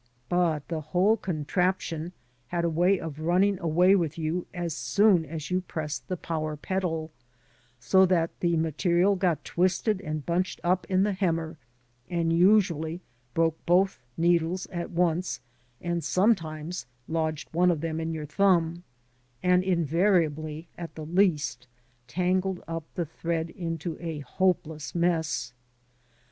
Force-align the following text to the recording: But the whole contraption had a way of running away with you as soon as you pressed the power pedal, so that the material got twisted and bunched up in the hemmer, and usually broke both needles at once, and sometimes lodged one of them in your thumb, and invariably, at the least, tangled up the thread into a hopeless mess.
But 0.29 0.67
the 0.67 0.81
whole 0.81 1.15
contraption 1.15 2.11
had 2.47 2.65
a 2.65 2.71
way 2.71 2.99
of 2.99 3.19
running 3.19 3.59
away 3.59 3.93
with 3.95 4.17
you 4.17 4.47
as 4.51 4.73
soon 4.75 5.23
as 5.27 5.51
you 5.51 5.61
pressed 5.61 6.07
the 6.07 6.17
power 6.17 6.57
pedal, 6.57 7.11
so 7.79 8.07
that 8.07 8.31
the 8.39 8.57
material 8.57 9.15
got 9.15 9.45
twisted 9.45 10.01
and 10.01 10.25
bunched 10.25 10.59
up 10.63 10.87
in 10.89 11.03
the 11.03 11.13
hemmer, 11.13 11.55
and 12.09 12.33
usually 12.33 13.01
broke 13.35 13.63
both 13.67 13.99
needles 14.17 14.65
at 14.71 14.89
once, 14.89 15.39
and 15.79 16.03
sometimes 16.03 16.87
lodged 17.07 17.49
one 17.53 17.69
of 17.69 17.81
them 17.81 17.99
in 17.99 18.11
your 18.11 18.25
thumb, 18.25 18.83
and 19.43 19.63
invariably, 19.63 20.67
at 20.79 20.95
the 20.95 21.05
least, 21.05 21.67
tangled 22.07 22.63
up 22.67 22.85
the 22.95 23.05
thread 23.05 23.51
into 23.51 23.99
a 23.99 24.21
hopeless 24.21 24.95
mess. 24.95 25.53